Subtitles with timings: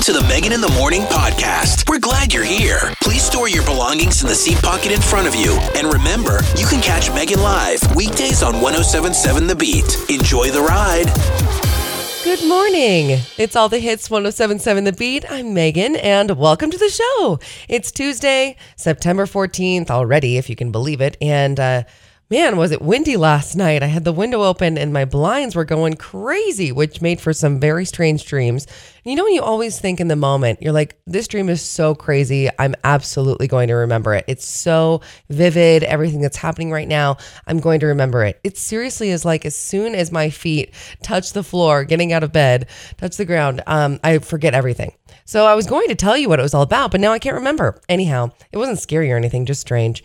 [0.00, 1.86] Welcome to the Megan in the Morning podcast.
[1.86, 2.94] We're glad you're here.
[3.02, 5.58] Please store your belongings in the seat pocket in front of you.
[5.76, 9.98] And remember, you can catch Megan live weekdays on 1077 The Beat.
[10.08, 11.04] Enjoy the ride.
[12.24, 13.20] Good morning.
[13.36, 15.30] It's all the hits 1077 The Beat.
[15.30, 17.38] I'm Megan and welcome to the show.
[17.68, 21.18] It's Tuesday, September 14th already, if you can believe it.
[21.20, 21.82] And uh,
[22.30, 23.82] man, was it windy last night.
[23.82, 27.58] I had the window open and my blinds were going crazy, which made for some
[27.58, 28.68] very strange dreams.
[29.04, 31.94] You know, when you always think in the moment, you're like, this dream is so
[31.94, 32.48] crazy.
[32.58, 34.24] I'm absolutely going to remember it.
[34.28, 35.84] It's so vivid.
[35.84, 37.16] Everything that's happening right now,
[37.46, 38.38] I'm going to remember it.
[38.44, 42.32] It seriously is like as soon as my feet touch the floor, getting out of
[42.32, 44.92] bed, touch the ground, um, I forget everything.
[45.24, 47.18] So I was going to tell you what it was all about, but now I
[47.18, 47.80] can't remember.
[47.88, 50.02] Anyhow, it wasn't scary or anything, just strange.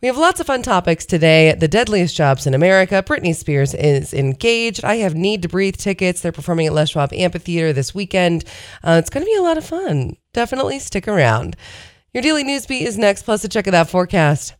[0.00, 1.52] We have lots of fun topics today.
[1.54, 3.02] The deadliest jobs in America.
[3.04, 4.84] Britney Spears is engaged.
[4.84, 6.20] I have Need to Breathe tickets.
[6.20, 8.37] They're performing at Les Schwab Amphitheater this weekend.
[8.82, 10.16] Uh, it's going to be a lot of fun.
[10.32, 11.56] Definitely stick around.
[12.12, 14.54] Your daily news beat is next, plus a check of that forecast.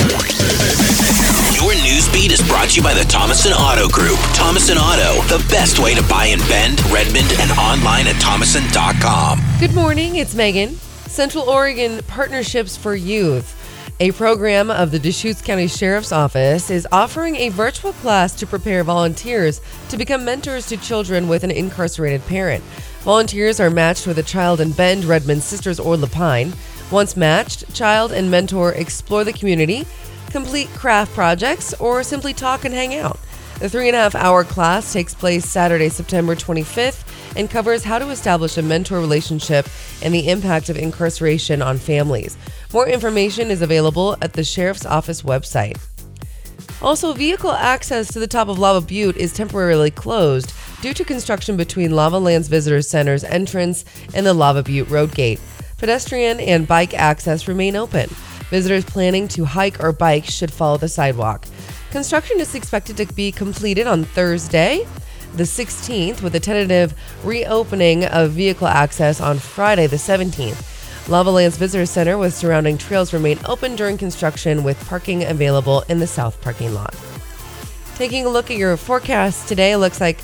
[0.00, 4.18] Your news beat is brought to you by the Thomason Auto Group.
[4.34, 9.40] Thomason Auto, the best way to buy in Bend, Redmond, and online at thomason.com.
[9.60, 10.16] Good morning.
[10.16, 10.74] It's Megan.
[11.06, 13.59] Central Oregon Partnerships for Youth.
[14.02, 18.82] A program of the Deschutes County Sheriff's Office is offering a virtual class to prepare
[18.82, 22.64] volunteers to become mentors to children with an incarcerated parent.
[23.00, 26.54] Volunteers are matched with a child in Bend, Redmond, Sisters, or La Pine.
[26.90, 29.86] Once matched, child and mentor explore the community,
[30.30, 33.20] complete craft projects, or simply talk and hang out.
[33.58, 37.04] The three and a half hour class takes place Saturday, September 25th,
[37.36, 39.68] and covers how to establish a mentor relationship
[40.00, 42.38] and the impact of incarceration on families.
[42.72, 45.76] More information is available at the Sheriff's Office website.
[46.80, 51.56] Also, vehicle access to the top of Lava Butte is temporarily closed due to construction
[51.56, 55.40] between Lava Lands Visitor Center's entrance and the Lava Butte Road Gate.
[55.78, 58.08] Pedestrian and bike access remain open.
[58.50, 61.46] Visitors planning to hike or bike should follow the sidewalk.
[61.90, 64.86] Construction is expected to be completed on Thursday,
[65.34, 70.69] the 16th, with a tentative reopening of vehicle access on Friday, the 17th.
[71.10, 75.98] Lava Lands Visitor Center with surrounding trails remain open during construction with parking available in
[75.98, 76.94] the south parking lot.
[77.96, 80.20] Taking a look at your forecast today, looks like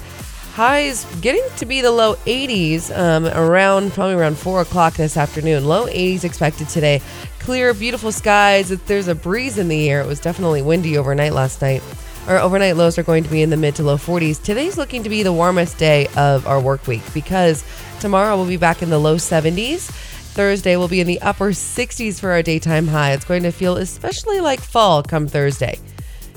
[0.52, 5.64] highs getting to be the low 80s um, around probably around 4 o'clock this afternoon.
[5.64, 7.02] Low 80s expected today.
[7.40, 8.68] Clear, beautiful skies.
[8.68, 10.02] There's a breeze in the air.
[10.02, 11.82] It was definitely windy overnight last night.
[12.28, 14.40] Our overnight lows are going to be in the mid to low 40s.
[14.40, 17.64] Today's looking to be the warmest day of our work week because
[17.98, 19.90] tomorrow we'll be back in the low 70s.
[20.36, 23.12] Thursday will be in the upper 60s for our daytime high.
[23.12, 25.78] It's going to feel especially like fall come Thursday.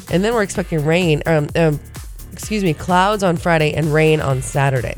[0.09, 1.81] And then we're expecting rain, um, um,
[2.31, 4.95] excuse me, clouds on Friday and rain on Saturday.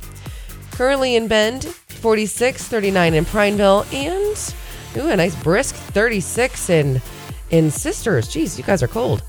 [0.73, 4.53] Currently in Bend, 46, 39 in Prineville, and
[4.97, 7.01] ooh, a nice brisk 36 in
[7.49, 8.29] in Sisters.
[8.29, 9.23] Jeez, you guys are cold.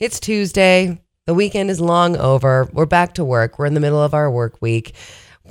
[0.00, 1.02] It's Tuesday.
[1.26, 2.66] The weekend is long over.
[2.72, 3.58] We're back to work.
[3.58, 4.94] We're in the middle of our work week.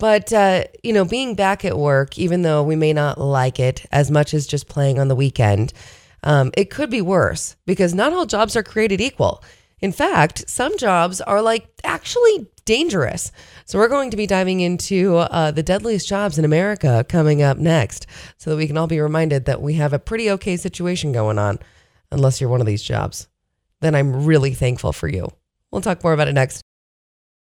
[0.02, 3.86] But, uh, you know, being back at work, even though we may not like it
[3.92, 5.74] as much as just playing on the weekend,
[6.24, 9.44] um, it could be worse because not all jobs are created equal.
[9.80, 13.32] In fact, some jobs are like actually dangerous.
[13.66, 17.60] So, we're going to be diving into uh, the deadliest jobs in America coming up
[17.60, 18.08] next
[18.38, 21.38] so that we can all be reminded that we have a pretty okay situation going
[21.38, 21.60] on,
[22.12, 23.28] unless you're one of these jobs.
[23.82, 25.30] Then I'm really thankful for you.
[25.70, 26.64] We'll talk more about it next.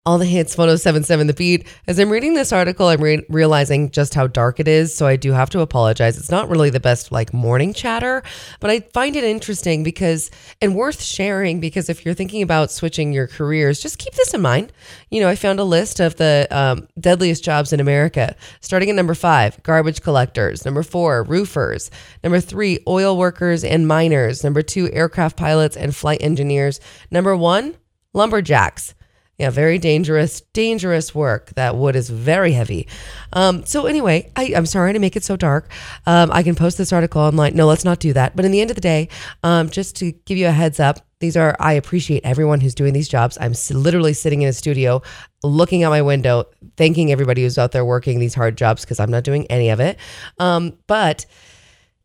[0.07, 1.67] All the hits 1077 The Beat.
[1.87, 4.95] As I'm reading this article, I'm re- realizing just how dark it is.
[4.95, 6.15] So I do have to apologize.
[6.19, 8.21] It's not really the best like morning chatter,
[8.59, 10.29] but I find it interesting because
[10.61, 14.41] and worth sharing because if you're thinking about switching your careers, just keep this in
[14.41, 14.71] mind.
[15.09, 18.35] You know, I found a list of the um, deadliest jobs in America.
[18.61, 20.65] Starting at number five, garbage collectors.
[20.65, 21.89] Number four, roofers.
[22.23, 24.43] Number three, oil workers and miners.
[24.43, 26.79] Number two, aircraft pilots and flight engineers.
[27.09, 27.73] Number one,
[28.13, 28.93] lumberjacks.
[29.37, 31.51] Yeah, very dangerous, dangerous work.
[31.55, 32.87] That wood is very heavy.
[33.33, 35.69] Um, so anyway, I, am sorry to make it so dark.
[36.05, 37.53] Um, I can post this article online.
[37.53, 38.37] No, let's not do that.
[38.37, 39.09] But in the end of the day,
[39.43, 42.93] um, just to give you a heads up, these are I appreciate everyone who's doing
[42.93, 43.37] these jobs.
[43.41, 45.01] I'm literally sitting in a studio,
[45.43, 46.45] looking out my window,
[46.77, 49.79] thanking everybody who's out there working these hard jobs because I'm not doing any of
[49.79, 49.97] it.
[50.39, 51.25] Um, but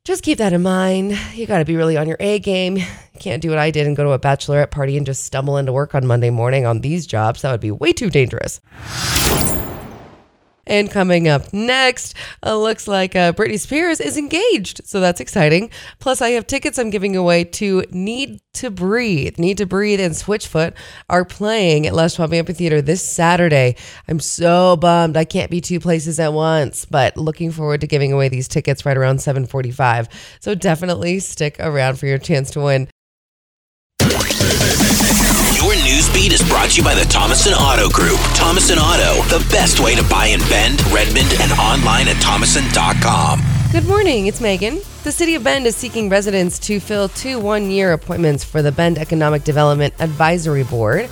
[0.05, 1.19] just keep that in mind.
[1.35, 2.77] You got to be really on your A game.
[2.79, 2.85] You
[3.19, 5.73] can't do what I did and go to a bachelorette party and just stumble into
[5.73, 7.43] work on Monday morning on these jobs.
[7.43, 8.61] That would be way too dangerous.
[10.71, 12.15] And coming up next,
[12.47, 14.83] uh, looks like uh, Britney Spears is engaged.
[14.85, 15.69] So that's exciting.
[15.99, 19.37] Plus, I have tickets I'm giving away to Need to Breathe.
[19.37, 20.75] Need to Breathe and Switchfoot
[21.09, 23.75] are playing at Les Schwab Amphitheater this Saturday.
[24.07, 28.13] I'm so bummed I can't be two places at once, but looking forward to giving
[28.13, 30.39] away these tickets right around 745.
[30.39, 32.89] So definitely stick around for your chance to win.
[36.21, 38.21] Is brought to you by the Thomason Auto Group.
[38.35, 43.41] Thomason Auto, the best way to buy in Bend, Redmond, and online at thomason.com.
[43.73, 44.81] Good morning, it's Megan.
[45.03, 48.71] The City of Bend is seeking residents to fill two one year appointments for the
[48.71, 51.09] Bend Economic Development Advisory Board.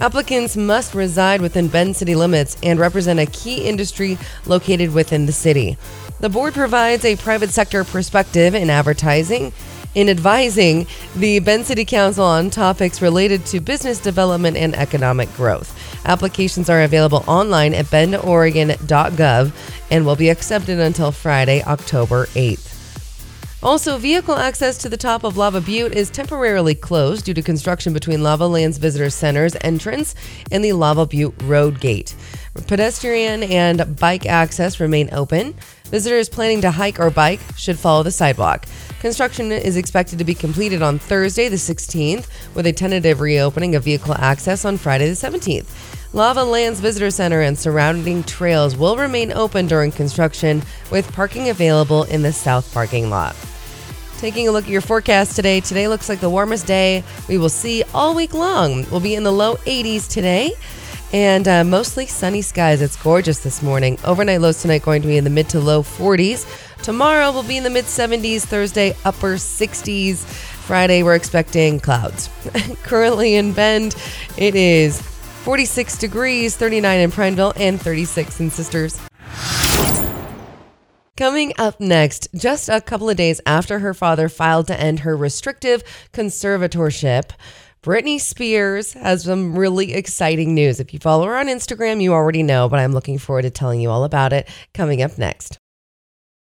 [0.00, 4.16] Applicants must reside within Bend city limits and represent a key industry
[4.46, 5.76] located within the city.
[6.20, 9.52] The board provides a private sector perspective in advertising
[9.96, 15.74] in advising the Bend City Council on topics related to business development and economic growth.
[16.04, 19.52] Applications are available online at bendoregon.gov
[19.90, 22.74] and will be accepted until Friday, October 8th.
[23.62, 27.94] Also, vehicle access to the top of Lava Butte is temporarily closed due to construction
[27.94, 30.14] between Lava Lands Visitor Center's entrance
[30.52, 32.14] and the Lava Butte Road Gate.
[32.66, 35.54] Pedestrian and bike access remain open.
[35.90, 38.66] Visitors planning to hike or bike should follow the sidewalk.
[38.98, 43.84] Construction is expected to be completed on Thursday, the 16th, with a tentative reopening of
[43.84, 45.66] vehicle access on Friday, the 17th.
[46.12, 50.60] Lava Lands Visitor Center and surrounding trails will remain open during construction,
[50.90, 53.36] with parking available in the south parking lot.
[54.18, 57.50] Taking a look at your forecast today, today looks like the warmest day we will
[57.50, 58.86] see all week long.
[58.90, 60.52] We'll be in the low 80s today
[61.16, 62.82] and uh, mostly sunny skies.
[62.82, 63.98] It's gorgeous this morning.
[64.04, 66.44] Overnight lows tonight going to be in the mid to low 40s.
[66.82, 68.42] Tomorrow will be in the mid 70s.
[68.42, 70.26] Thursday, upper 60s.
[70.26, 72.28] Friday, we're expecting clouds.
[72.82, 73.96] Currently in Bend,
[74.36, 79.00] it is 46 degrees, 39 in Prineville, and 36 in Sisters.
[81.16, 85.16] Coming up next, just a couple of days after her father filed to end her
[85.16, 85.82] restrictive
[86.12, 87.30] conservatorship,
[87.86, 90.80] Britney Spears has some really exciting news.
[90.80, 93.80] If you follow her on Instagram, you already know, but I'm looking forward to telling
[93.80, 95.60] you all about it coming up next.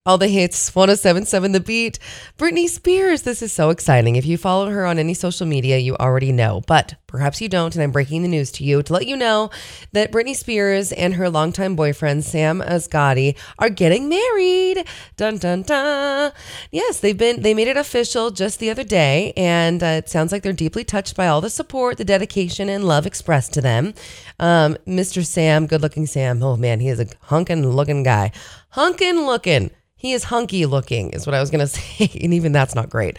[0.06, 2.00] All the hits, 1077 The Beat.
[2.38, 4.16] Britney Spears, this is so exciting.
[4.16, 7.76] If you follow her on any social media, you already know, but perhaps you don't.
[7.76, 9.50] And I'm breaking the news to you to let you know
[9.92, 14.88] that Britney Spears and her longtime boyfriend, Sam Asghari, are getting married.
[15.18, 16.32] Dun, dun, dun.
[16.72, 19.34] Yes, they've been, they made it official just the other day.
[19.36, 22.86] And uh, it sounds like they're deeply touched by all the support, the dedication, and
[22.86, 23.94] love expressed to them.
[24.40, 25.26] Um, Mr.
[25.26, 26.42] Sam, good looking Sam.
[26.42, 28.32] Oh man, he is a hunkin' looking guy.
[28.70, 29.72] Hunkin' looking.
[29.96, 32.10] He is hunky looking, is what I was going to say.
[32.22, 33.18] And even that's not great.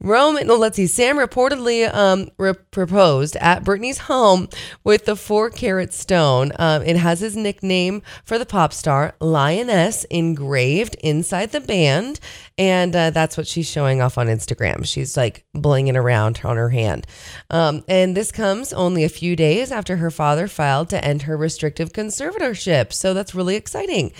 [0.00, 0.86] Roman, no, let's see.
[0.86, 4.48] Sam reportedly um, re- proposed at Britney's home
[4.84, 6.52] with the four carat stone.
[6.56, 12.20] Um, it has his nickname for the pop star, Lioness, engraved inside the band.
[12.56, 14.86] And uh, that's what she's showing off on Instagram.
[14.86, 17.04] She's like blinging around on her hand.
[17.50, 21.36] Um, and this comes only a few days after her father filed to end her
[21.36, 22.92] restrictive conservatorship.
[22.92, 24.12] So that's really exciting.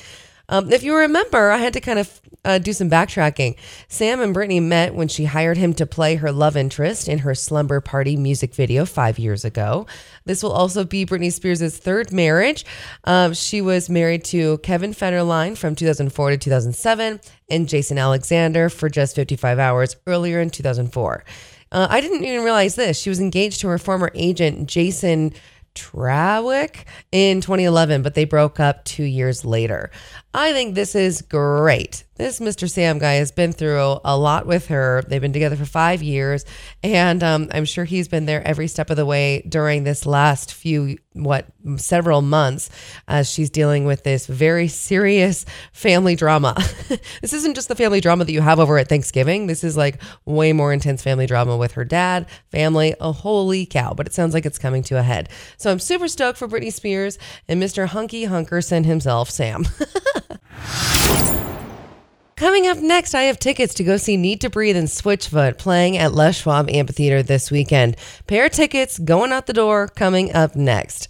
[0.48, 3.56] Um, if you remember, I had to kind of uh, do some backtracking.
[3.88, 7.34] Sam and Britney met when she hired him to play her love interest in her
[7.34, 9.86] Slumber Party music video five years ago.
[10.24, 12.64] This will also be Britney Spears' third marriage.
[13.04, 18.88] Um, she was married to Kevin Federline from 2004 to 2007 and Jason Alexander for
[18.88, 21.24] just 55 hours earlier in 2004.
[21.70, 22.98] Uh, I didn't even realize this.
[22.98, 25.34] She was engaged to her former agent, Jason.
[25.74, 29.92] Trawick in 2011, but they broke up two years later.
[30.40, 32.04] I think this is great.
[32.14, 32.70] This Mr.
[32.70, 35.02] Sam guy has been through a lot with her.
[35.06, 36.44] They've been together for five years,
[36.82, 40.52] and um, I'm sure he's been there every step of the way during this last
[40.52, 42.70] few, what, several months
[43.08, 46.54] as she's dealing with this very serious family drama.
[47.20, 49.48] this isn't just the family drama that you have over at Thanksgiving.
[49.48, 52.94] This is like way more intense family drama with her dad, family.
[53.00, 53.92] Oh, holy cow.
[53.92, 55.28] But it sounds like it's coming to a head.
[55.56, 57.18] So I'm super stoked for Britney Spears
[57.48, 57.86] and Mr.
[57.86, 59.64] Hunky Hunkerson himself, Sam.
[62.36, 65.96] Coming up next, I have tickets to go see Need to Breathe and Switchfoot playing
[65.98, 67.96] at Les Schwab Amphitheater this weekend.
[68.28, 71.08] Pair of tickets going out the door coming up next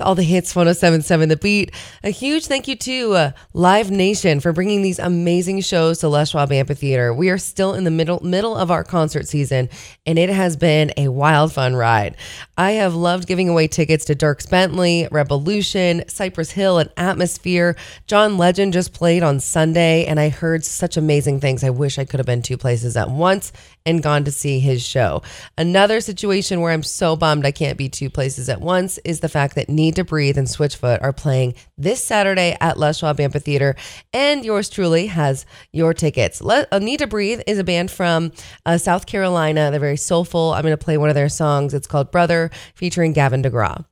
[0.00, 1.72] all the hits 1077 the beat.
[2.04, 6.30] A huge thank you to uh, live nation for bringing these amazing shows to les
[6.30, 7.12] schwab amphitheater.
[7.12, 9.68] We are still in the middle middle of our concert season
[10.06, 12.16] and it has been a wild fun ride.
[12.56, 17.74] I have loved giving away tickets to Dierks Bentley revolution cypress hill and atmosphere.
[18.06, 21.64] John legend just played on sunday and i heard such amazing things.
[21.64, 23.50] I wish i could have been two places at once
[23.88, 25.22] and gone to see his show
[25.56, 29.28] another situation where i'm so bummed i can't be two places at once is the
[29.28, 33.76] fact that Need to Breathe and Switchfoot are playing this Saturday at Les Schwab Amphitheater,
[34.12, 36.42] and yours truly has your tickets.
[36.42, 38.32] Uh, Need to Breathe is a band from
[38.66, 39.70] uh, South Carolina.
[39.70, 40.52] They're very soulful.
[40.52, 41.74] I'm going to play one of their songs.
[41.74, 43.84] It's called Brother, featuring Gavin DeGraw.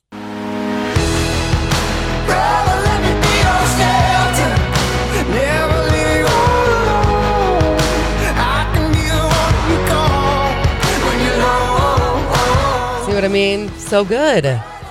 [13.17, 13.71] What I mean?
[13.79, 14.45] So good.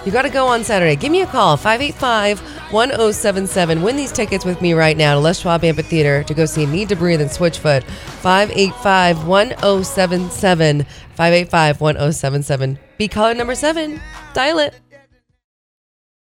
[0.04, 0.96] You got to go on Saturday.
[0.96, 2.40] Give me a call, 585
[2.72, 3.84] 1077.
[3.84, 6.90] Win these tickets with me right now to Les Schwab Amphitheater to go see Need
[6.90, 7.84] to Breathe and Switchfoot.
[7.84, 10.84] 585 1077.
[10.84, 12.80] 585 1077.
[12.98, 14.02] Be caller number seven.
[14.34, 14.80] Dial it.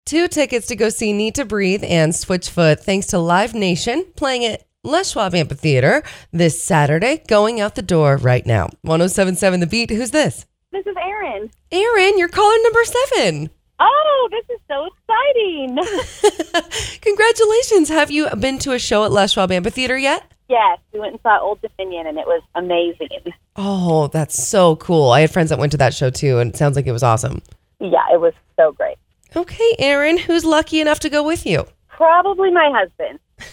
[0.07, 4.45] Two tickets to go see Need to Breathe and Switchfoot thanks to Live Nation playing
[4.45, 8.69] at Les Schwab Amphitheater this Saturday, going out the door right now.
[8.83, 9.91] 1077 The Beat.
[9.91, 10.47] Who's this?
[10.73, 11.51] This is Erin.
[11.73, 13.51] Aaron, you're caller number seven.
[13.81, 15.79] Oh, this is so exciting.
[17.01, 17.89] Congratulations.
[17.89, 20.25] Have you been to a show at Les Schwab Amphitheater yet?
[20.49, 23.33] yes, we went and saw Old Dominion and it was amazing.
[23.55, 25.11] Oh, that's so cool.
[25.11, 27.05] I had friends that went to that show too, and it sounds like it was
[27.05, 27.41] awesome.
[27.79, 28.97] Yeah, it was so great.
[29.37, 31.67] Okay, Erin, who's lucky enough to go with you?
[31.89, 33.21] Probably my husband.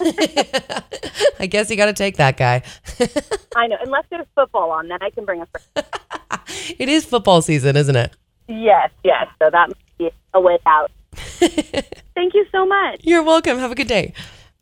[1.40, 2.62] I guess you got to take that guy.
[3.56, 5.86] I know, unless there's football on, then I can bring a friend.
[6.78, 8.14] it is football season, isn't it?
[8.48, 9.28] Yes, yes.
[9.42, 10.90] So that might be a way out.
[11.14, 13.00] Thank you so much.
[13.04, 13.58] You're welcome.
[13.58, 14.12] Have a good day.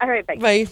[0.00, 0.37] All right, bye.
[0.37, 0.66] Bye.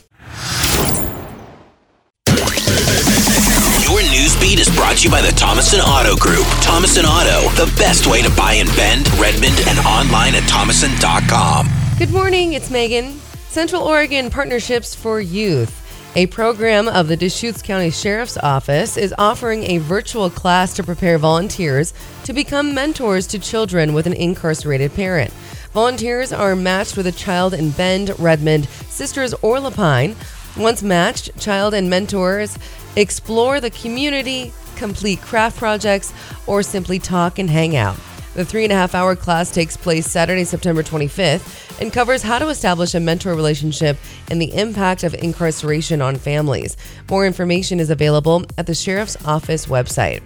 [3.85, 6.47] Your news beat is brought to you by the Thomason Auto Group.
[6.63, 11.69] Thomason Auto, the best way to buy in Bend, Redmond, and online at thomason.com.
[11.99, 13.21] Good morning, it's Megan.
[13.55, 19.63] Central Oregon Partnerships for Youth, a program of the Deschutes County Sheriff's Office, is offering
[19.63, 21.95] a virtual class to prepare volunteers
[22.25, 25.33] to become mentors to children with an incarcerated parent.
[25.73, 30.17] Volunteers are matched with a child in Bend, Redmond, Sisters, or La Pine.
[30.57, 32.59] Once matched, child and mentors
[32.97, 36.13] explore the community, complete craft projects,
[36.49, 37.97] or simply talk and hang out.
[38.35, 42.41] The three and a half hour class takes place Saturday, September 25th, and covers how
[42.41, 43.97] to establish a mentor relationship
[44.29, 46.77] and the impact of incarceration on families.
[47.09, 50.21] More information is available at the Sheriff's Office website.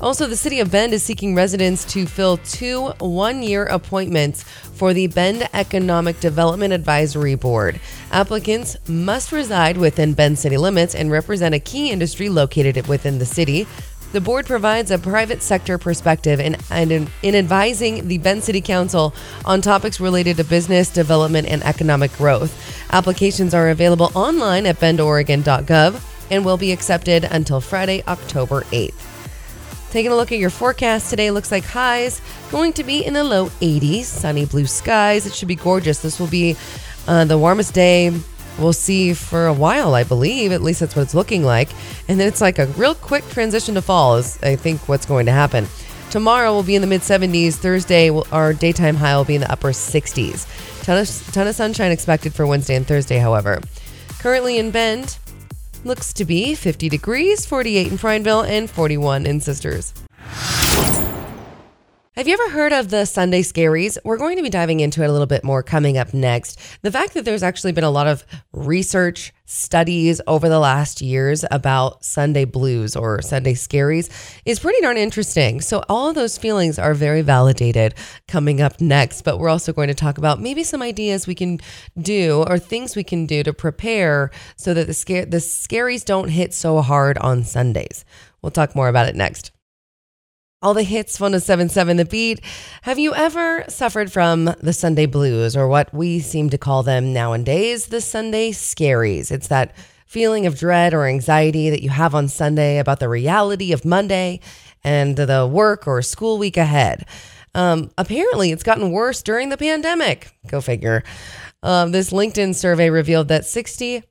[0.00, 4.92] Also, the City of Bend is seeking residents to fill two one year appointments for
[4.92, 7.80] the Bend Economic Development Advisory Board.
[8.10, 13.24] Applicants must reside within Bend city limits and represent a key industry located within the
[13.24, 13.68] city.
[14.12, 19.14] The board provides a private sector perspective in, in, in advising the Bend City Council
[19.46, 22.54] on topics related to business development and economic growth.
[22.92, 29.08] Applications are available online at bendoregon.gov and will be accepted until Friday, October 8th.
[29.90, 33.24] Taking a look at your forecast today, looks like highs going to be in the
[33.24, 35.24] low 80s, sunny blue skies.
[35.24, 36.02] It should be gorgeous.
[36.02, 36.56] This will be
[37.08, 38.10] uh, the warmest day
[38.58, 40.52] we'll see for a while, I believe.
[40.52, 41.68] At least that's what it's looking like.
[42.08, 45.26] And then it's like a real quick transition to fall, is I think what's going
[45.26, 45.66] to happen.
[46.10, 47.54] Tomorrow will be in the mid 70s.
[47.54, 50.84] Thursday, our daytime high will be in the upper 60s.
[50.84, 53.60] Ton of, ton of sunshine expected for Wednesday and Thursday, however.
[54.18, 55.18] Currently in Bend,
[55.84, 59.94] looks to be 50 degrees, 48 in Prineville, and 41 in Sisters.
[62.14, 63.96] Have you ever heard of the Sunday Scaries?
[64.04, 66.60] We're going to be diving into it a little bit more coming up next.
[66.82, 71.42] The fact that there's actually been a lot of research studies over the last years
[71.50, 74.10] about Sunday blues or Sunday scaries
[74.44, 75.62] is pretty darn interesting.
[75.62, 77.94] So, all of those feelings are very validated
[78.28, 79.22] coming up next.
[79.22, 81.60] But we're also going to talk about maybe some ideas we can
[81.98, 86.28] do or things we can do to prepare so that the, scare- the scaries don't
[86.28, 88.04] hit so hard on Sundays.
[88.42, 89.50] We'll talk more about it next.
[90.62, 92.40] All the hits, 1077 The Beat.
[92.82, 97.12] Have you ever suffered from the Sunday blues, or what we seem to call them
[97.12, 99.32] nowadays, the Sunday scaries?
[99.32, 99.74] It's that
[100.06, 104.38] feeling of dread or anxiety that you have on Sunday about the reality of Monday
[104.84, 107.06] and the work or school week ahead.
[107.56, 110.32] Um, apparently, it's gotten worse during the pandemic.
[110.46, 111.02] Go figure.
[111.64, 114.02] Um, this LinkedIn survey revealed that 66%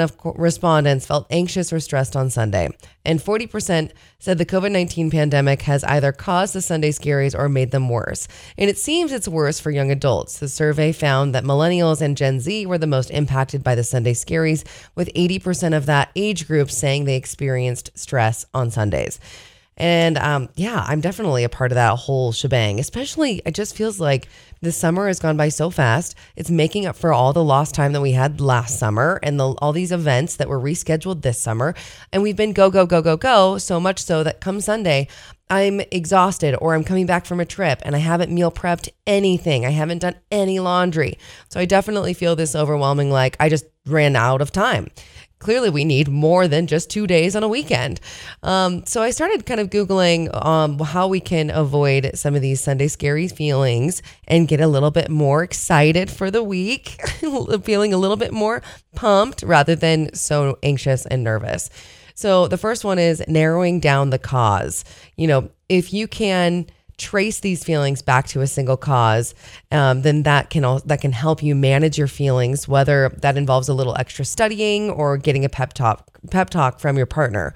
[0.00, 2.68] of respondents felt anxious or stressed on Sunday,
[3.04, 7.72] and 40% said the COVID 19 pandemic has either caused the Sunday scaries or made
[7.72, 8.28] them worse.
[8.56, 10.38] And it seems it's worse for young adults.
[10.38, 14.14] The survey found that millennials and Gen Z were the most impacted by the Sunday
[14.14, 19.18] scaries, with 80% of that age group saying they experienced stress on Sundays.
[19.80, 22.78] And um, yeah, I'm definitely a part of that whole shebang.
[22.78, 24.28] Especially, it just feels like
[24.60, 26.14] the summer has gone by so fast.
[26.36, 29.46] It's making up for all the lost time that we had last summer and the,
[29.54, 31.74] all these events that were rescheduled this summer.
[32.12, 35.08] And we've been go, go, go, go, go, so much so that come Sunday,
[35.48, 39.64] I'm exhausted or I'm coming back from a trip and I haven't meal prepped anything.
[39.64, 41.18] I haven't done any laundry.
[41.48, 44.88] So I definitely feel this overwhelming like I just ran out of time.
[45.40, 47.98] Clearly, we need more than just two days on a weekend.
[48.42, 52.60] Um, so I started kind of Googling um, how we can avoid some of these
[52.60, 57.00] Sunday scary feelings and get a little bit more excited for the week,
[57.62, 58.60] feeling a little bit more
[58.94, 61.70] pumped rather than so anxious and nervous.
[62.14, 64.84] So the first one is narrowing down the cause.
[65.16, 66.66] You know, if you can
[67.00, 69.34] trace these feelings back to a single cause,
[69.72, 72.68] um, then that can that can help you manage your feelings.
[72.68, 76.96] Whether that involves a little extra studying or getting a pep talk pep talk from
[76.96, 77.54] your partner.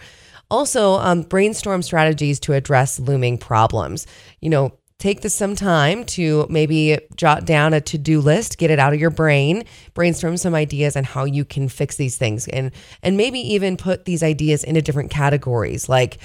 [0.51, 4.07] Also, um, brainstorm strategies to address looming problems.
[4.41, 8.79] You know, take this some time to maybe jot down a to-do list get it
[8.79, 12.71] out of your brain brainstorm some ideas on how you can fix these things and
[13.03, 16.19] and maybe even put these ideas into different categories like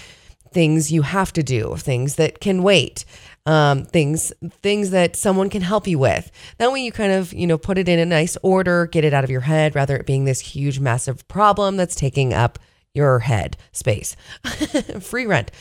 [0.52, 3.06] things you have to do things that can wait
[3.46, 6.32] um, things things that someone can help you with.
[6.60, 9.14] That way you kind of you know put it in a nice order get it
[9.14, 12.60] out of your head rather it being this huge massive problem that's taking up
[12.94, 14.16] your head space.
[15.00, 15.52] Free rent.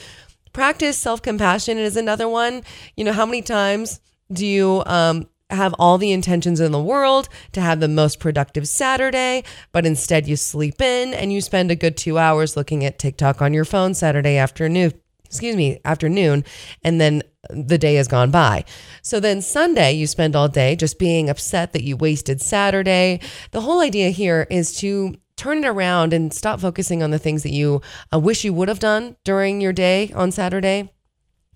[0.52, 2.62] Practice self compassion is another one.
[2.96, 7.28] You know, how many times do you um, have all the intentions in the world
[7.52, 11.76] to have the most productive Saturday, but instead you sleep in and you spend a
[11.76, 14.92] good two hours looking at TikTok on your phone Saturday afternoon?
[15.24, 16.42] Excuse me, afternoon,
[16.82, 18.64] and then the day has gone by.
[19.02, 23.20] So then Sunday, you spend all day just being upset that you wasted Saturday.
[23.50, 27.42] The whole idea here is to turn it around and stop focusing on the things
[27.42, 27.80] that you
[28.12, 30.90] uh, wish you would have done during your day on Saturday.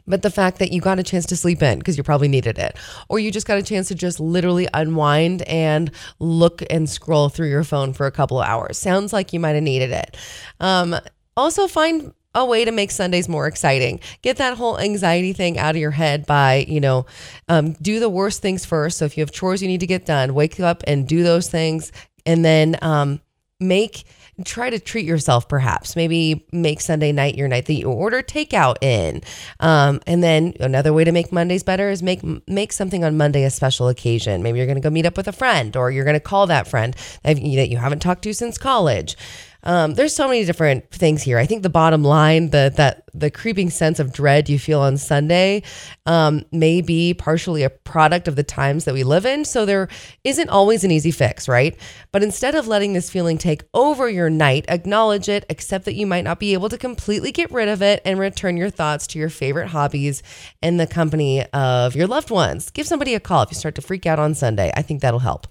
[0.07, 2.59] But the fact that you got a chance to sleep in because you probably needed
[2.59, 2.77] it,
[3.09, 7.49] or you just got a chance to just literally unwind and look and scroll through
[7.49, 8.79] your phone for a couple of hours.
[8.79, 10.17] Sounds like you might have needed it.
[10.61, 10.97] Um,
[11.37, 14.01] also, find a way to make Sundays more exciting.
[14.23, 17.07] Get that whole anxiety thing out of your head by, you know,
[17.49, 18.99] um, do the worst things first.
[18.99, 21.49] So if you have chores you need to get done, wake up and do those
[21.49, 21.93] things.
[22.25, 23.21] And then, um,
[23.61, 24.05] make
[24.45, 25.95] try to treat yourself perhaps.
[25.95, 29.23] Maybe make sunday night your night that you order takeout in.
[29.61, 33.45] Um, and then another way to make mondays better is make make something on monday
[33.45, 34.43] a special occasion.
[34.43, 36.47] Maybe you're going to go meet up with a friend or you're going to call
[36.47, 39.16] that friend that you haven't talked to since college
[39.64, 41.38] um, there's so many different things here.
[41.38, 44.96] I think the bottom line, the that the creeping sense of dread you feel on
[44.96, 45.62] Sunday,
[46.07, 49.44] um, may be partially a product of the times that we live in.
[49.44, 49.88] So there
[50.25, 51.77] isn't always an easy fix, right?
[52.11, 56.07] But instead of letting this feeling take over your night, acknowledge it, accept that you
[56.07, 59.18] might not be able to completely get rid of it, and return your thoughts to
[59.18, 60.22] your favorite hobbies
[60.62, 62.70] in the company of your loved ones.
[62.70, 64.72] Give somebody a call if you start to freak out on Sunday.
[64.77, 65.46] I think that'll help.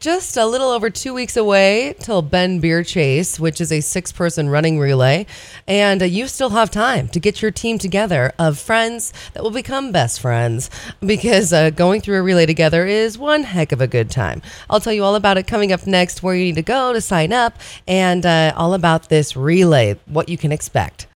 [0.00, 4.12] Just a little over two weeks away till Bend Beer Chase, which is a six
[4.12, 5.26] person running relay.
[5.66, 9.50] And uh, you still have time to get your team together of friends that will
[9.50, 13.88] become best friends because uh, going through a relay together is one heck of a
[13.88, 14.40] good time.
[14.70, 17.00] I'll tell you all about it coming up next, where you need to go to
[17.00, 17.58] sign up,
[17.88, 21.08] and uh, all about this relay, what you can expect.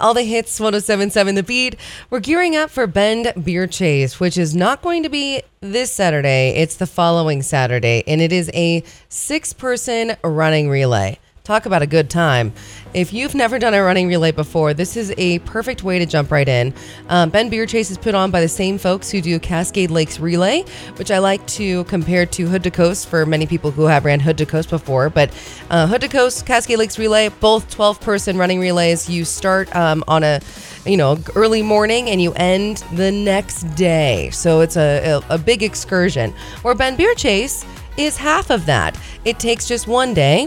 [0.00, 1.76] All the hits, 1077 The Beat.
[2.08, 6.54] We're gearing up for Bend Beer Chase, which is not going to be this Saturday.
[6.56, 11.18] It's the following Saturday, and it is a six person running relay.
[11.44, 12.52] Talk about a good time.
[12.94, 16.30] If you've never done a running relay before, this is a perfect way to jump
[16.30, 16.72] right in.
[17.08, 20.20] Um, Bend Beer Chase is put on by the same folks who do Cascade Lakes
[20.20, 20.62] Relay,
[20.98, 24.20] which I like to compare to Hood to Coast for many people who have ran
[24.20, 25.10] Hood to Coast before.
[25.10, 25.30] But
[25.68, 29.10] uh, Hood to Coast, Cascade Lakes Relay, both 12 person running relays.
[29.10, 30.40] You start um, on a
[30.86, 34.30] you know, early morning and you end the next day.
[34.30, 36.32] So it's a, a, a big excursion.
[36.62, 37.64] Where Bend Beer Chase
[37.96, 38.96] is half of that.
[39.24, 40.46] It takes just one day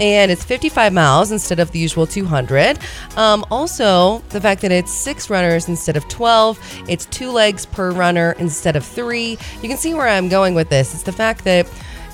[0.00, 2.78] and it's 55 miles instead of the usual 200.
[3.16, 7.90] Um, also, the fact that it's six runners instead of 12, it's two legs per
[7.90, 9.38] runner instead of three.
[9.62, 10.94] You can see where I'm going with this.
[10.94, 11.66] It's the fact that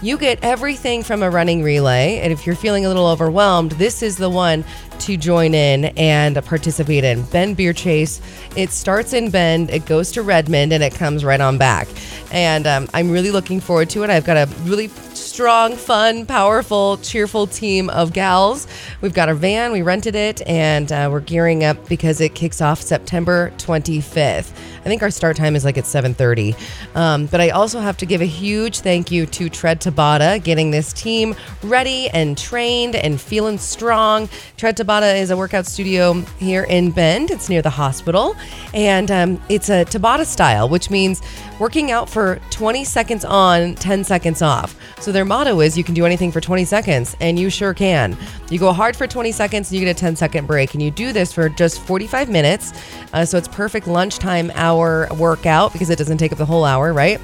[0.02, 2.18] you get everything from a running relay.
[2.18, 4.64] And if you're feeling a little overwhelmed, this is the one
[5.00, 7.22] to join in and participate in.
[7.26, 8.20] Bend Beer Chase.
[8.56, 11.88] It starts in Bend, it goes to Redmond, and it comes right on back.
[12.32, 14.10] And um, I'm really looking forward to it.
[14.10, 14.88] I've got a really
[15.32, 18.66] strong, fun, powerful, cheerful team of gals.
[19.00, 22.60] We've got our van, we rented it, and uh, we're gearing up because it kicks
[22.60, 24.52] off September 25th.
[24.84, 26.56] I think our start time is like at 7:30.
[26.96, 30.72] Um, but I also have to give a huge thank you to Tread Tabata getting
[30.72, 34.28] this team ready and trained and feeling strong.
[34.56, 37.30] Tread Tabata is a workout studio here in Bend.
[37.30, 38.34] It's near the hospital,
[38.74, 41.22] and um, it's a Tabata style, which means
[41.60, 44.74] working out for 20 seconds on, 10 seconds off.
[45.00, 48.16] So their motto is you can do anything for 20 seconds, and you sure can.
[48.50, 50.90] You go hard for 20 seconds, and you get a 10 second break, and you
[50.90, 52.72] do this for just 45 minutes.
[53.12, 56.92] Uh, so it's perfect lunchtime hour workout because it doesn't take up the whole hour,
[56.92, 57.20] right?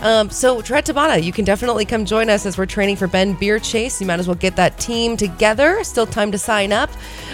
[0.00, 3.38] Um, so Tread Tabata, you can definitely come join us as we're training for Bend
[3.40, 4.00] Beer Chase.
[4.00, 5.82] You might as well get that team together.
[5.82, 6.90] Still time to sign up.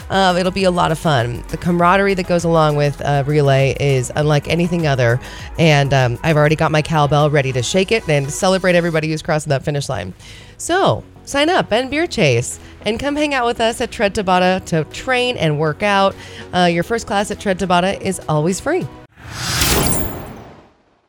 [0.08, 1.44] Uh, it'll be a lot of fun.
[1.48, 5.20] The camaraderie that goes along with uh, relay is unlike anything other.
[5.58, 9.22] And um, I've already got my cowbell ready to shake it and celebrate everybody who's
[9.22, 10.14] crossing that finish line.
[10.56, 14.64] So sign up, Bend Beer Chase, and come hang out with us at Tread Tabata
[14.66, 16.16] to train and work out.
[16.54, 18.86] Uh, your first class at Tread Tabata is always free.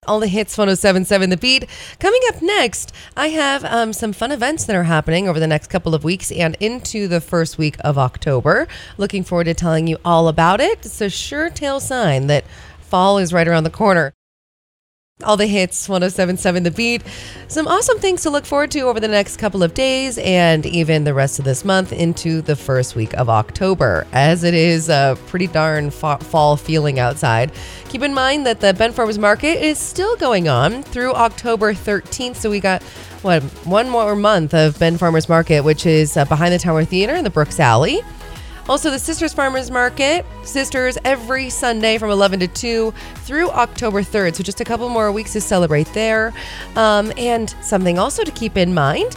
[0.07, 1.67] All the hits 1077 The Beat.
[1.99, 5.67] Coming up next, I have um, some fun events that are happening over the next
[5.67, 8.67] couple of weeks and into the first week of October.
[8.97, 10.85] Looking forward to telling you all about it.
[10.85, 12.45] It's a sure tail sign that
[12.79, 14.13] fall is right around the corner.
[15.23, 17.01] All the hits, 1077 The Beat.
[17.47, 21.05] Some awesome things to look forward to over the next couple of days and even
[21.05, 25.17] the rest of this month into the first week of October, as it is a
[25.27, 27.53] pretty darn fa- fall feeling outside.
[27.87, 32.35] Keep in mind that the Bend Farmers Market is still going on through October 13th.
[32.35, 32.83] So we got,
[33.21, 37.15] what, one more month of Bend Farmers Market, which is uh, behind the Tower Theater
[37.15, 38.01] in the Brooks Alley.
[38.67, 44.35] Also, the Sisters Farmers Market, Sisters every Sunday from 11 to 2 through October 3rd.
[44.35, 46.33] So, just a couple more weeks to celebrate there.
[46.75, 49.15] Um, and something also to keep in mind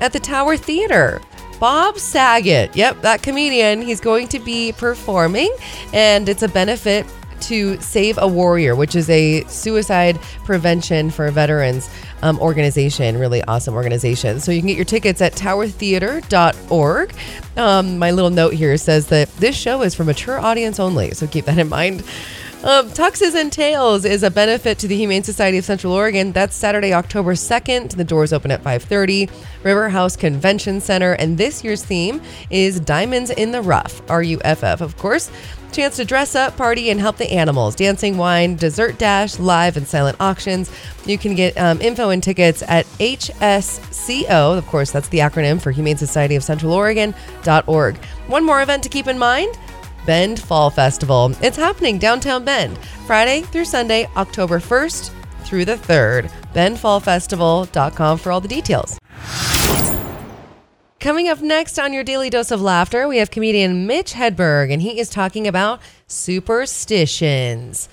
[0.00, 1.22] at the Tower Theater.
[1.58, 5.54] Bob Saget, yep, that comedian, he's going to be performing,
[5.92, 7.06] and it's a benefit
[7.42, 11.90] to Save a Warrior, which is a suicide prevention for veterans
[12.22, 14.40] um, organization, really awesome organization.
[14.40, 17.14] So you can get your tickets at towertheater.org.
[17.56, 21.26] Um, my little note here says that this show is for mature audience only, so
[21.26, 22.02] keep that in mind.
[22.64, 26.30] Um, Tuxes and Tails is a benefit to the Humane Society of Central Oregon.
[26.30, 27.96] That's Saturday, October 2nd.
[27.96, 29.28] The doors open at 5:30.
[29.64, 34.00] River House Convention Center, and this year's theme is Diamonds in the Rough.
[34.08, 35.28] R-U-F-F, of course.
[35.72, 37.74] Chance to dress up, party, and help the animals.
[37.74, 40.70] Dancing, wine, dessert dash, live and silent auctions.
[41.06, 44.58] You can get um, info and tickets at HSCO.
[44.58, 47.96] Of course, that's the acronym for Humane Society of Central Oregon.org.
[48.26, 49.58] One more event to keep in mind.
[50.04, 51.32] Bend Fall Festival.
[51.40, 55.10] It's happening downtown Bend, Friday through Sunday, October 1st
[55.44, 56.30] through the 3rd.
[56.54, 58.98] BendFallFestival.com for all the details.
[61.02, 64.80] Coming up next on your daily dose of laughter, we have comedian Mitch Hedberg, and
[64.80, 67.88] he is talking about superstitions.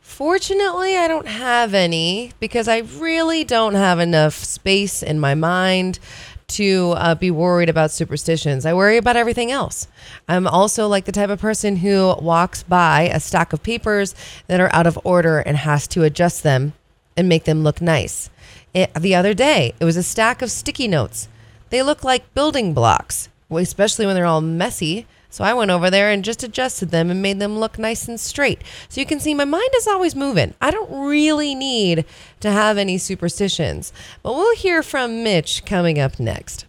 [0.00, 5.98] Fortunately, I don't have any because I really don't have enough space in my mind
[6.46, 8.64] to uh, be worried about superstitions.
[8.64, 9.86] I worry about everything else.
[10.26, 14.14] I'm also like the type of person who walks by a stack of papers
[14.46, 16.72] that are out of order and has to adjust them
[17.14, 18.30] and make them look nice.
[18.72, 21.28] It, the other day, it was a stack of sticky notes.
[21.74, 25.08] They look like building blocks, especially when they're all messy.
[25.28, 28.20] So I went over there and just adjusted them and made them look nice and
[28.20, 28.62] straight.
[28.88, 30.54] So you can see my mind is always moving.
[30.60, 32.04] I don't really need
[32.38, 33.92] to have any superstitions.
[34.22, 36.64] But we'll hear from Mitch coming up next.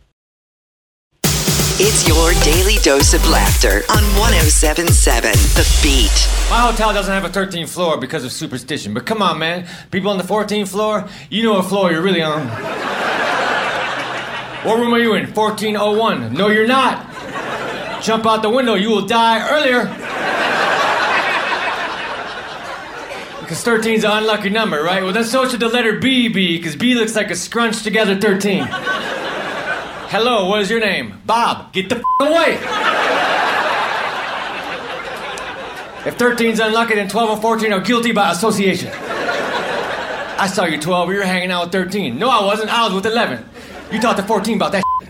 [1.77, 6.49] It's your daily dose of laughter on 1077 The Beat.
[6.49, 9.67] My hotel doesn't have a 13th floor because of superstition, but come on, man.
[9.91, 13.34] People on the 14th floor, you know what floor you're really on.
[14.65, 15.31] What room are you in?
[15.33, 16.33] 1401.
[16.33, 17.11] No, you're not.
[18.03, 19.85] Jump out the window, you will die earlier.
[23.41, 25.03] Because 13 is an unlucky number, right?
[25.03, 28.19] Well, then so should the letter B be, because B looks like a scrunched together
[28.19, 28.65] 13.
[30.09, 31.21] Hello, what is your name?
[31.25, 31.71] Bob.
[31.71, 32.53] Get the f- away.
[36.07, 38.91] If 13's unlucky, then 12 and 14 are guilty by association.
[40.37, 42.17] I saw you 12, you were hanging out with 13.
[42.19, 43.43] No, I wasn't, I was with 11.
[43.91, 45.09] You talked to 14 about that shit.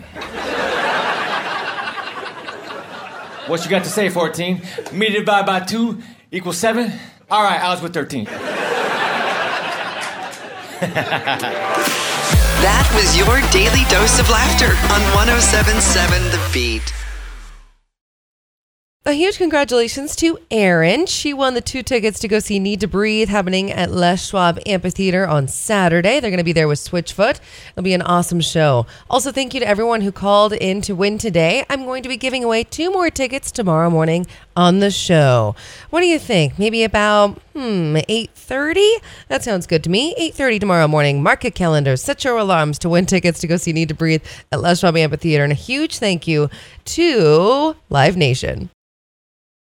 [3.49, 4.61] What you got to say, 14?
[4.93, 6.91] Me divided by 2 equals 7?
[7.29, 8.25] All right, I was with 13.
[12.65, 16.93] That was your daily dose of laughter on 1077 The Beat.
[19.07, 21.05] A huge congratulations to Erin.
[21.05, 24.57] She won the two tickets to go see Need to Breathe happening at Les Schwab
[24.65, 26.19] Amphitheater on Saturday.
[26.19, 27.39] They're going to be there with Switchfoot.
[27.73, 28.87] It'll be an awesome show.
[29.07, 31.63] Also, thank you to everyone who called in to win today.
[31.69, 35.55] I'm going to be giving away two more tickets tomorrow morning on the show.
[35.91, 36.57] What do you think?
[36.57, 38.89] Maybe about hmm 8:30?
[39.27, 40.15] That sounds good to me.
[40.17, 41.21] 8:30 tomorrow morning.
[41.21, 42.01] Mark your calendars.
[42.01, 44.97] Set your alarms to win tickets to go see Need to Breathe at Les Schwab
[44.97, 45.43] Amphitheater.
[45.43, 46.49] And a huge thank you
[46.85, 48.71] to Live Nation.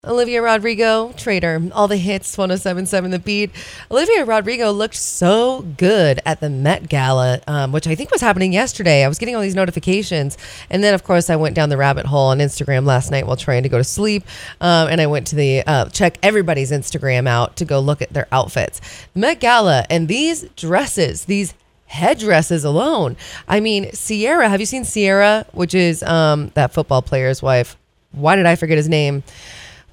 [0.05, 3.49] Olivia Rodrigo, Traitor, all the hits, 1077 The Beat.
[3.89, 8.53] Olivia Rodrigo looked so good at the Met Gala, um, which I think was happening
[8.53, 9.03] yesterday.
[9.03, 10.37] I was getting all these notifications.
[10.69, 13.35] And then, of course, I went down the rabbit hole on Instagram last night while
[13.35, 14.23] trying to go to sleep.
[14.61, 18.13] Um, and I went to the uh, check everybody's Instagram out to go look at
[18.13, 18.79] their outfits.
[19.15, 21.55] Met Gala and these dresses, these
[21.87, 23.17] headdresses alone.
[23.47, 27.77] I mean, Ciara, have you seen Ciara, which is um, that football player's wife?
[28.11, 29.23] Why did I forget his name?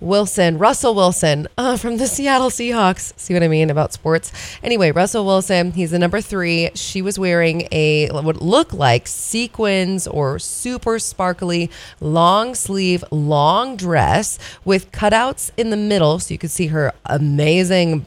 [0.04, 3.18] Wilson, Russell Wilson uh, from the Seattle Seahawks.
[3.18, 4.32] See what I mean about sports?
[4.62, 6.70] Anyway, Russell Wilson, he's the number three.
[6.74, 14.38] She was wearing a what looked like sequins or super sparkly long sleeve, long dress
[14.64, 18.04] with cutouts in the middle so you could see her amazing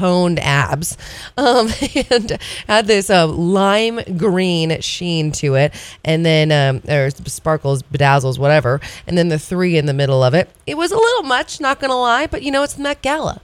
[0.00, 0.96] toned abs
[1.36, 1.68] um,
[2.10, 5.74] and had this uh, lime green sheen to it
[6.06, 10.32] and then um, or sparkles bedazzles whatever and then the three in the middle of
[10.32, 10.48] it.
[10.66, 13.42] It was a little much not gonna lie but you know it's the met gala.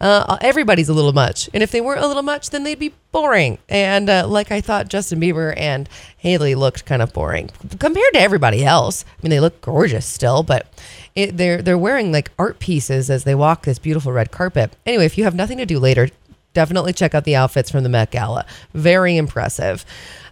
[0.00, 2.94] Uh, everybody's a little much and if they weren't a little much then they'd be
[3.12, 3.58] boring.
[3.68, 8.20] And uh, like i thought justin bieber and hailey looked kind of boring compared to
[8.20, 9.04] everybody else.
[9.06, 10.72] I mean they look gorgeous still but
[11.18, 14.76] it, they're they're wearing like art pieces as they walk this beautiful red carpet.
[14.86, 16.08] Anyway, if you have nothing to do later,
[16.54, 18.46] definitely check out the outfits from the Met Gala.
[18.72, 19.84] Very impressive.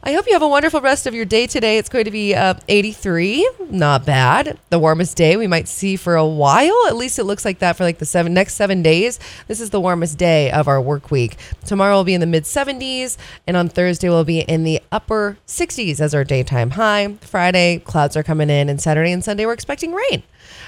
[0.04, 1.78] I hope you have a wonderful rest of your day today.
[1.78, 4.56] It's going to be uh, 83, not bad.
[4.70, 6.86] The warmest day we might see for a while.
[6.86, 9.18] At least it looks like that for like the seven next seven days.
[9.48, 11.36] This is the warmest day of our work week.
[11.64, 13.16] Tomorrow will be in the mid 70s,
[13.48, 17.14] and on Thursday we'll be in the upper 60s as our daytime high.
[17.22, 20.22] Friday clouds are coming in, and Saturday and Sunday we're expecting rain.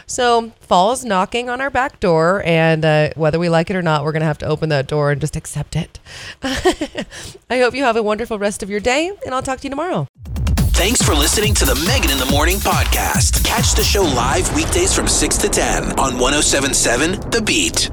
[0.09, 3.83] So fall is knocking on our back door, and uh, whether we like it or
[3.83, 6.01] not, we're going to have to open that door and just accept it.
[6.43, 9.71] I hope you have a wonderful rest of your day, and I'll talk to you
[9.71, 10.07] tomorrow.
[10.79, 13.45] Thanks for listening to the Megan in the Morning podcast.
[13.45, 17.91] Catch the show live weekdays from 6 to 10 on 1077 The Beat.